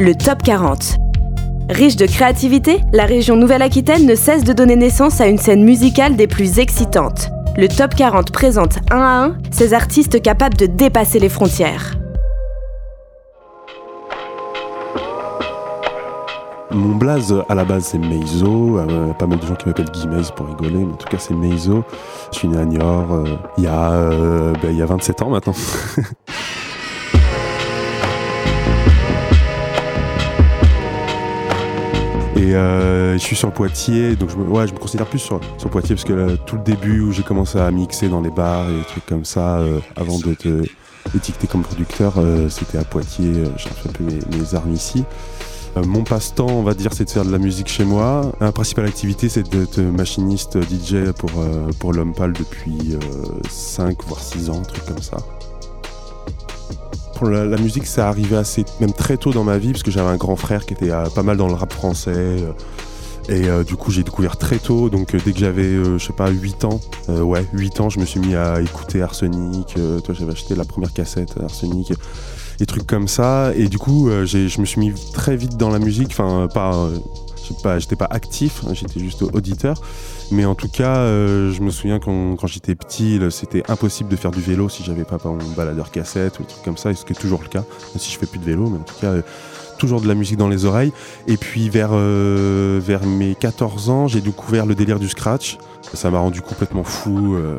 [0.00, 0.96] le Top 40.
[1.68, 6.16] Riche de créativité, la région Nouvelle-Aquitaine ne cesse de donner naissance à une scène musicale
[6.16, 7.28] des plus excitantes.
[7.58, 11.98] Le Top 40 présente un à un ces artistes capables de dépasser les frontières.
[16.70, 20.06] Mon blaze à la base c'est Meizo, euh, pas mal de gens qui m'appellent Guy
[20.34, 21.84] pour rigoler, mais en tout cas c'est Meizo.
[22.32, 25.54] Je suis né à Niort euh, il, euh, ben, il y a 27 ans maintenant.
[32.40, 35.68] Et je suis sur Poitiers, donc je me, ouais, je me considère plus sur, sur
[35.68, 38.78] Poitiers parce que tout le début où j'ai commencé à mixer dans les bars et
[38.78, 39.60] des trucs comme ça,
[39.94, 40.46] avant d'être
[41.14, 42.14] étiqueté comme producteur,
[42.48, 45.04] c'était à Poitiers, j'ai fait un peu mes, mes armes ici.
[45.76, 48.32] Euh, mon passe-temps, on va dire, c'est de faire de la musique chez moi.
[48.40, 52.96] La principale activité, c'est d'être machiniste DJ pour, euh, pour l'homme pâle depuis
[53.48, 55.18] 5 euh, voire 6 ans, un truc comme ça.
[57.28, 60.16] La, musique, ça arrivait assez, même très tôt dans ma vie, parce que j'avais un
[60.16, 62.36] grand frère qui était pas mal dans le rap français.
[63.28, 64.88] Et du coup, j'ai découvert très tôt.
[64.88, 68.20] Donc, dès que j'avais, je sais pas, 8 ans, ouais, 8 ans, je me suis
[68.20, 69.74] mis à écouter Arsenic.
[70.04, 71.92] toi, j'avais acheté la première cassette Arsenic
[72.60, 73.52] des trucs comme ça.
[73.56, 76.08] Et du coup, euh, je me suis mis très vite dans la musique.
[76.10, 76.98] Enfin, pas, euh,
[77.54, 79.80] pas j'étais pas actif, hein, j'étais juste auditeur.
[80.30, 84.16] Mais en tout cas, euh, je me souviens quand, quand j'étais petit, c'était impossible de
[84.16, 87.04] faire du vélo si j'avais pas mon baladeur cassette ou des trucs comme ça, ce
[87.04, 88.94] qui est toujours le cas, même si je fais plus de vélo, mais en tout
[89.00, 89.14] cas,
[89.78, 90.92] toujours de la musique dans les oreilles.
[91.26, 95.58] Et puis vers, vers mes 14 ans, j'ai découvert le délire du scratch.
[95.94, 97.34] Ça m'a rendu complètement fou.
[97.34, 97.56] Euh,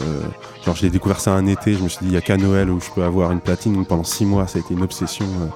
[0.66, 1.73] genre, j'ai découvert ça un été.
[1.73, 3.73] Je me suis dit, il n'y a qu'à Noël où je peux avoir une platine.
[3.73, 5.47] Donc, pendant six mois, ça a été une obsession euh,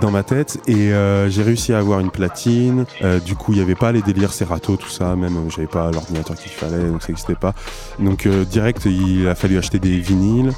[0.00, 0.58] dans ma tête.
[0.66, 2.84] Et euh, j'ai réussi à avoir une platine.
[3.24, 5.16] du coup, il n'y avait pas les délires Serato, tout ça.
[5.16, 7.54] Même, j'avais pas l'ordinateur qu'il fallait, donc ça n'existait pas.
[7.98, 10.52] Donc, direct, il a fallu acheter des vinyles.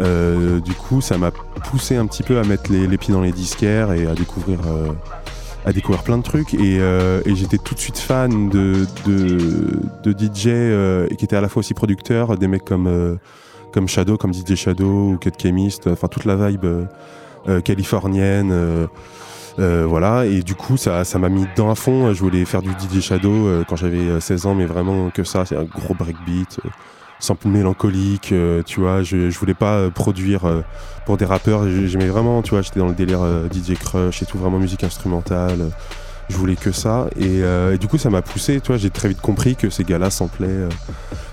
[0.00, 3.32] du coup, ça m'a poussé un petit peu à mettre les, les pieds dans les
[3.32, 4.60] disquaires et à découvrir
[5.68, 9.80] à découvrir plein de trucs et, euh, et j'étais tout de suite fan de, de,
[10.02, 13.16] de DJ euh, qui était à la fois aussi producteur, des mecs comme, euh,
[13.72, 16.66] comme Shadow, comme DJ Shadow ou Cut Chemist, enfin toute la vibe
[17.64, 18.88] californienne.
[19.58, 22.12] voilà, et du coup, ça, ça m'a mis dedans à fond.
[22.12, 25.56] Je voulais faire du DJ Shadow quand j'avais 16 ans, mais vraiment que ça, c'est
[25.56, 26.60] un gros breakbeat
[27.20, 29.02] sample mélancolique, euh, tu vois.
[29.02, 30.62] Je, je voulais pas euh, produire euh,
[31.06, 31.68] pour des rappeurs.
[31.68, 33.20] J'aimais vraiment, tu vois, j'étais dans le délire
[33.52, 35.70] DJ Crush et tout, vraiment musique instrumentale.
[36.28, 37.08] je voulais que ça.
[37.18, 37.42] Et,
[37.78, 38.76] du coup, ça m'a poussé, tu vois.
[38.76, 40.68] J'ai très vite compris que ces gars-là samplaient,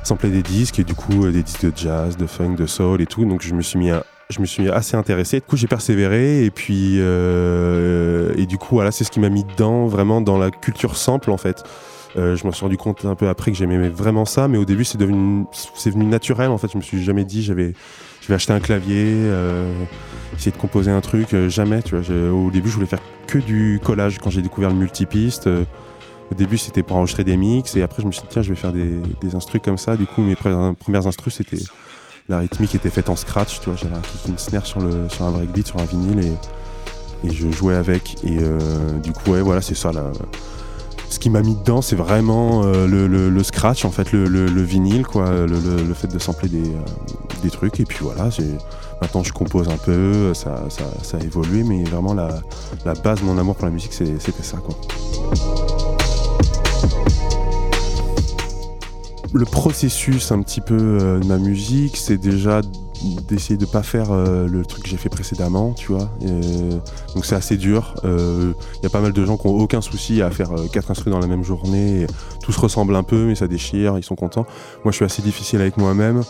[0.03, 3.05] samplaient des disques et du coup, des disques de jazz, de funk, de soul et
[3.05, 3.25] tout.
[3.25, 3.91] Donc, je me suis mis
[4.29, 5.39] je me suis assez intéressé.
[5.39, 9.43] Du coup, j'ai persévéré et puis et du coup, voilà, c'est ce qui m'a mis
[9.43, 11.63] dedans, vraiment dans la culture sample en fait.
[12.17, 14.63] Euh, je m'en suis rendu compte un peu après que j'aimais vraiment ça, mais au
[14.63, 16.71] début c'est devenu, c'est venu naturel en fait.
[16.71, 17.73] Je me suis jamais dit j'avais,
[18.21, 19.83] je vais acheter un clavier, euh,
[20.33, 21.81] essayer de composer un truc, euh, jamais.
[21.81, 25.47] Tu vois, au début je voulais faire que du collage quand j'ai découvert le multipiste.
[25.47, 28.49] au début c'était pour enregistrer des mix et après je me suis dit tiens je
[28.49, 29.97] vais faire des, des instrus comme ça.
[29.97, 31.57] Du coup mes premières instrus c'était
[32.29, 33.59] la rythmique était faite en scratch.
[33.59, 33.95] Tu vois, j'avais
[34.27, 38.23] une snare sur le sur un breakbeat sur un vinyle et, et je jouais avec
[38.23, 38.37] et
[39.01, 40.11] du coup ouais voilà c'est ça là
[41.09, 45.29] ce qui m'a mis dedans, c'est vraiment euh, le, scratch, en fait, le, vinyle, quoi,
[45.45, 46.81] le, fait de sampler des, euh,
[47.43, 47.79] des trucs.
[47.79, 48.29] Et puis voilà,
[49.01, 52.27] maintenant je compose un peu, ça, ça, a évolué, mais vraiment la,
[53.03, 54.75] base de mon amour pour la musique, c'était ça, quoi.
[59.35, 62.61] Le processus un petit peu euh, de ma musique, c'est déjà
[63.27, 66.09] d'essayer de pas faire euh, le truc que j'ai fait précédemment, tu vois.
[67.13, 67.95] donc c'est assez dur.
[68.03, 68.53] Il euh,
[68.83, 71.17] y a pas mal de gens qui ont aucun souci à faire euh, quatre instruments
[71.17, 72.07] dans la même journée.
[72.43, 74.45] tout se ressemble un peu, mais ça déchire, ils sont contents.
[74.83, 76.23] Moi, je suis assez difficile avec moi-même.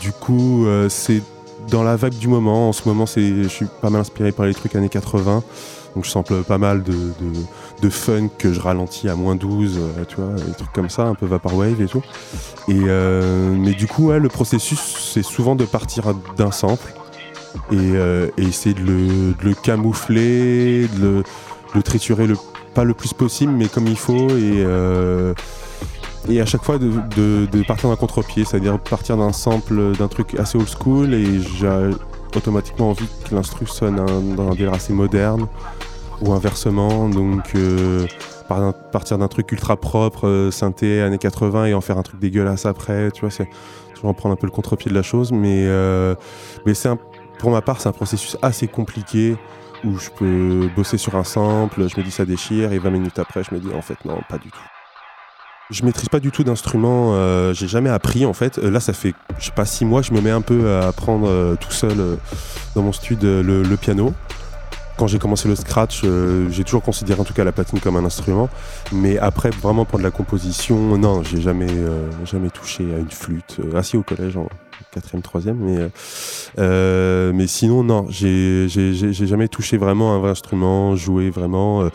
[0.00, 1.22] du coup, c'est
[1.70, 2.68] dans la vague du moment.
[2.68, 5.42] En ce moment, je suis pas mal inspiré par les trucs années 80.
[5.98, 6.94] Donc je sample pas mal de,
[7.82, 11.02] de, funk que je ralentis à moins 12, euh, tu vois, des trucs comme ça,
[11.02, 12.04] un peu vaporwave et tout.
[12.68, 14.78] Et, euh, mais du coup, le processus,
[15.12, 16.94] c'est souvent de partir d'un sample
[17.72, 21.24] et, euh, essayer de le, camoufler, de
[21.74, 22.28] le, triturer
[22.74, 24.28] pas le plus possible, mais comme il faut.
[24.36, 24.64] Et,
[26.28, 30.58] et à chaque fois de, partir d'un contre-pied, c'est-à-dire partir d'un sample, d'un truc assez
[30.58, 31.90] old school et j'ai
[32.36, 33.96] automatiquement envie que l'instru sonne
[34.36, 35.46] dans un délire assez moderne
[36.20, 37.08] ou inversement.
[37.08, 38.06] Donc euh,
[38.92, 42.66] partir d'un truc ultra propre, euh, synthé années 80 et en faire un truc dégueulasse
[42.66, 43.48] après, tu vois, c'est
[43.94, 46.14] toujours prendre un peu le contre-pied de la chose, mais, euh,
[46.72, 46.88] c'est
[47.38, 49.36] pour ma part c'est un processus assez compliqué
[49.84, 53.18] où je peux bosser sur un sample, je me dis ça déchire et 20 minutes
[53.20, 54.58] après je me dis en fait non pas du tout.
[55.70, 57.14] Je maîtrise pas du tout d'instruments,
[57.52, 58.56] j'ai jamais appris en fait.
[58.56, 61.56] là, ça fait, je sais pas, six mois, je me mets un peu à apprendre
[61.56, 62.18] tout seul
[62.74, 64.14] dans mon studio le, piano.
[64.98, 67.96] Quand j'ai commencé le scratch, euh, j'ai toujours considéré en tout cas la platine comme
[67.96, 68.50] un instrument.
[68.92, 73.10] Mais après, vraiment pour de la composition, non, j'ai jamais, euh, jamais touché à une
[73.10, 73.58] flûte.
[73.60, 74.48] Euh, assis au collège en
[74.92, 75.88] quatrième, troisième, mais
[77.32, 81.88] mais sinon non, j'ai jamais touché vraiment un vrai instrument, joué vraiment.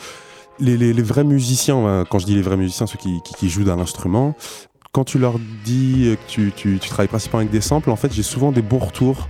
[0.60, 3.80] Les, les, vrais musiciens, quand je dis les vrais musiciens, ceux qui, qui, jouent d'un
[3.80, 4.36] instrument,
[4.92, 8.14] quand tu leur dis que tu, tu, tu travailles principalement avec des samples, en fait,
[8.14, 9.28] j'ai souvent des bons retours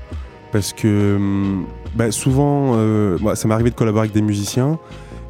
[0.53, 1.65] parce que hum,
[1.95, 4.79] bah, souvent, euh, ça m'est arrivé de collaborer avec des musiciens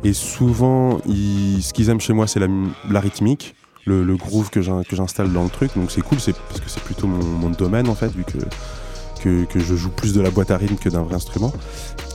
[0.04, 3.56] et souvent, ce qu'ils aiment chez moi, c'est la, rythmique,
[3.86, 5.72] le, groove que j'installe dans le truc.
[5.76, 9.90] Donc c'est cool, parce que c'est plutôt mon, domaine en fait, vu que, je joue
[9.90, 11.54] plus de la boîte à rythme que d'un vrai instrument.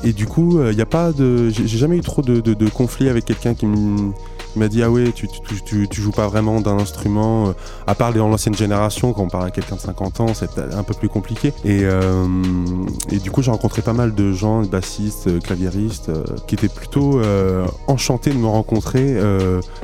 [0.05, 3.09] Et du coup, il euh, n'y a pas de, j'ai jamais eu trop de conflits
[3.09, 4.13] avec quelqu'un qui me
[4.59, 7.53] il m'a dit ah ouais tu, tu, joues pas vraiment d'un instrument euh,
[7.87, 10.83] à part dans l'ancienne génération quand on parle à quelqu'un de 50 ans c'est un
[10.83, 11.53] peu plus compliqué.
[11.65, 12.27] Et, euh,
[13.13, 16.11] et du coup j'ai rencontré pas mal de gens bassistes euh, claviéristes
[16.49, 17.21] qui étaient plutôt
[17.87, 19.17] enchantés de me rencontrer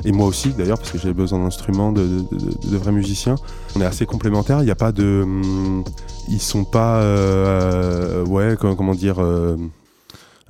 [0.04, 3.36] et moi aussi d'ailleurs parce que j'avais besoin d'instruments de, de, vrais musiciens.
[3.76, 5.84] On est assez complémentaires il n'y a pas de hum,
[6.28, 7.00] ils sont pas
[8.26, 9.20] ouais comment dire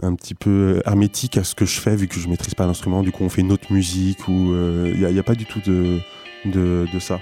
[0.02, 3.02] un petit peu hermétique à ce que je fais vu que je maîtrise pas l'instrument.
[3.02, 5.60] Du coup, on fait une autre musique ou il euh, n'y a, pas du tout
[5.60, 6.00] de,
[6.44, 7.20] de ça.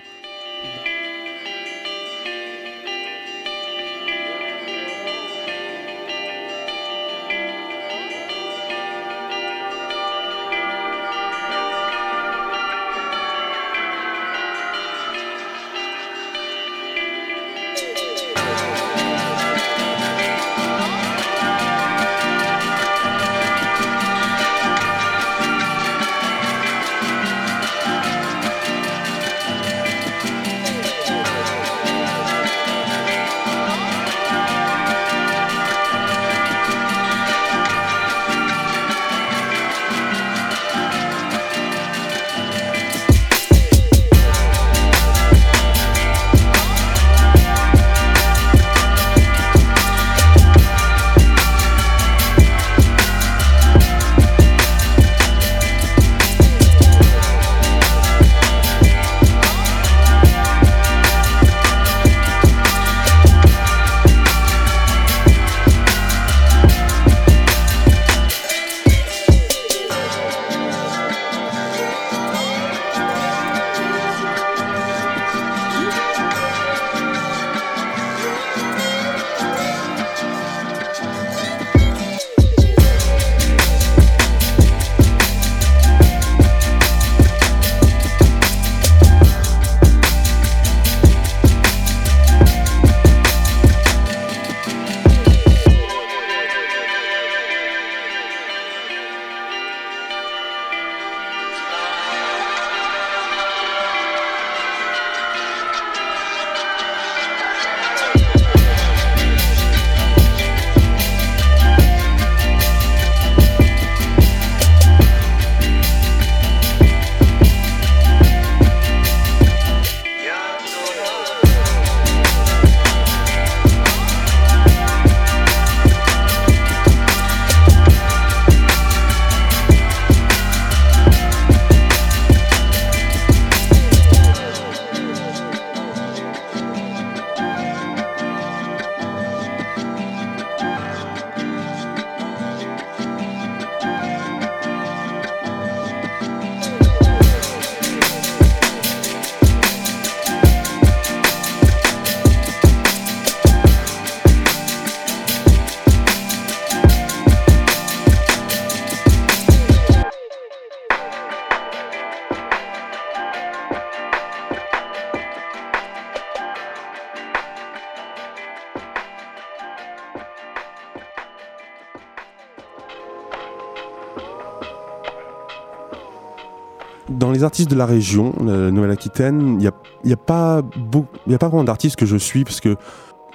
[177.52, 179.72] Artistes de la région, euh, Nouvelle-Aquitaine, il n'y a,
[180.04, 182.76] y a, pas a pas vraiment d'artistes que je suis parce que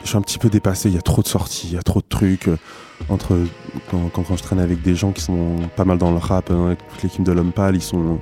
[0.01, 0.89] je suis un petit peu dépassé.
[0.89, 2.47] Il y a trop de sorties, il y a trop de trucs.
[2.47, 2.57] Euh,
[3.09, 3.37] entre
[3.91, 6.79] quand, je traîne avec des gens qui sont pas mal dans le rap, hein, avec
[6.87, 8.17] toute l'équipe de l'homme pâle, ils sont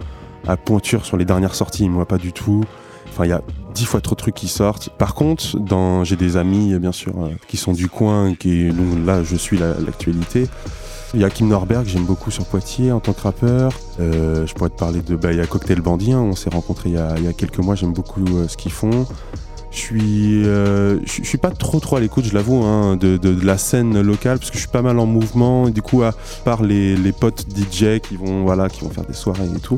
[0.46, 2.66] à pointure sur les dernières sorties, moi pas du tout.
[3.08, 3.42] Enfin, il y a
[3.74, 4.90] dix fois trop de trucs qui sortent.
[4.98, 5.46] Par contre,
[6.04, 9.58] j'ai des amis, bien sûr, euh, qui sont du coin, qui, donc là, je suis
[9.58, 10.50] l'actualité.
[11.16, 13.72] Il y a Kim Norberg, j'aime beaucoup sur Poitiers en tant que rappeur.
[14.02, 16.20] Euh, je pourrais te parler de bah, il y a Cocktail Bandit, hein.
[16.20, 19.08] on s'est rencontrés il y, a, quelques mois, j'aime beaucoup euh, ce qu'ils font.
[19.72, 24.02] Je suis, je, suis pas trop trop à l'écoute, je l'avoue, hein, de, la scène
[24.02, 25.70] locale, parce que je suis pas mal en mouvement.
[25.70, 29.14] Du coup, à part les, les potes DJ qui vont, voilà, qui vont faire des
[29.14, 29.78] soirées et tout.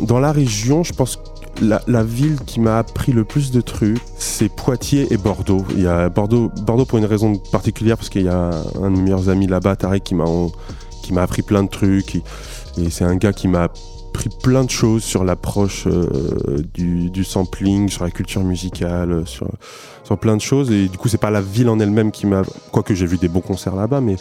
[0.00, 1.18] Dans la région, je pense
[1.60, 5.64] la, ville qui m'a appris le plus de trucs, c'est Poitiers et Bordeaux.
[5.70, 8.50] Il y a Bordeaux, Bordeaux pour une raison particulière, parce qu'il y a
[8.82, 10.24] un de mes meilleurs amis là-bas, Tarek, qui m'a,
[11.02, 12.16] qui m'a appris plein de trucs.
[12.16, 12.22] Et,
[12.90, 18.04] c'est un gars qui m'a appris plein de choses sur l'approche euh, du, sampling, sur
[18.04, 19.48] la culture musicale, sur,
[20.02, 20.70] sur plein de choses.
[20.70, 22.42] Et du coup, c'est pas la ville en elle-même qui m'a.
[22.72, 24.16] Quoique j'ai vu des bons concerts là-bas, mais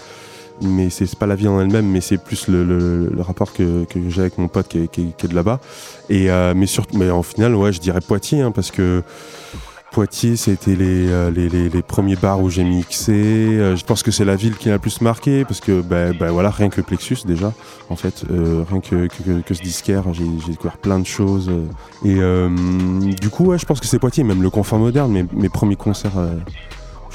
[0.63, 4.38] mais c'est pas la vie en elle-même, mais c'est plus le, rapport que, j'ai avec
[4.38, 5.60] mon pote qui est, de là-bas.
[6.10, 9.03] Et euh, mais surtout, mais en final, ouais, je dirais Poitiers, hein, parce que
[9.91, 13.13] Poitiers, c'était euh, les, les, premiers bars où j'ai mixé.
[13.13, 16.15] Euh, je pense que c'est la ville qui m'a le plus marqué, parce que ben,
[16.17, 17.53] ben voilà, rien que Plexus déjà,
[17.89, 19.08] en fait, rien que,
[19.41, 21.51] que, ce disquaire, j'ai découvert plein de choses.
[22.03, 22.15] Et
[23.22, 25.75] du coup, ouais, je pense que c'est Poitiers, même le confort moderne, mes, mes premiers
[25.75, 26.12] concerts,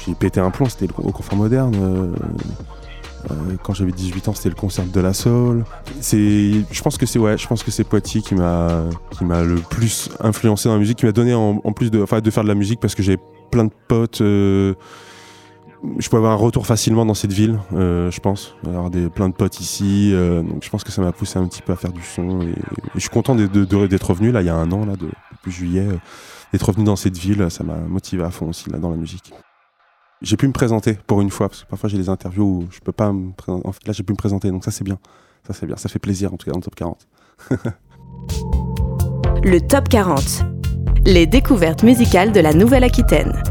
[0.05, 1.75] j'ai pété un plomb, c'était au confort moderne.
[3.29, 5.63] Euh, quand j'avais 18 ans, c'était le concert de la Soul.
[5.99, 9.43] C'est, je pense que c'est ouais, je pense que c'est Poitiers qui m'a qui m'a
[9.43, 12.43] le plus influencé dans la musique, qui m'a donné en, plus de, enfin, de faire
[12.43, 13.17] de la musique parce que j'ai
[13.51, 14.21] plein de potes.
[14.21, 14.73] Euh,
[15.97, 18.55] je peux avoir un retour facilement dans cette ville, euh, je pense.
[18.67, 21.61] Avoir des, plein de potes ici, donc je pense que ça m'a poussé un petit
[21.61, 22.41] peu à faire du son.
[22.41, 22.53] Et,
[22.95, 25.87] je suis content d'être revenu là, il y a un an là, depuis juillet,
[26.51, 27.49] d'être revenu dans cette ville.
[27.49, 29.33] Ça m'a motivé à fond aussi là dans la musique
[30.21, 32.79] j'ai pu me présenter pour une fois, parce que parfois j'ai des interviews où je
[32.79, 33.67] peux pas me présenter.
[33.67, 34.99] En fait, là, j'ai pu me présenter, donc ça, c'est bien.
[35.47, 35.77] Ça, c'est bien.
[35.77, 37.07] Ça fait plaisir, en tout cas, dans le top 40.
[39.43, 40.21] le top 40.
[41.05, 43.41] Les découvertes musicales de la Nouvelle-Aquitaine.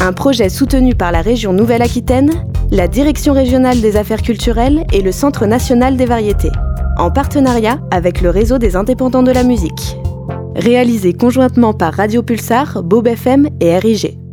[0.00, 2.30] Un projet soutenu par la région Nouvelle-Aquitaine,
[2.70, 6.50] la Direction régionale des affaires culturelles et le Centre national des variétés,
[6.98, 9.96] en partenariat avec le réseau des indépendants de la musique.
[10.56, 14.23] Réalisé conjointement par Radio Pulsar, Bob FM et RIG.